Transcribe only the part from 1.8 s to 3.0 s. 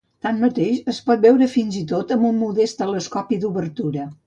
i tot amb un modest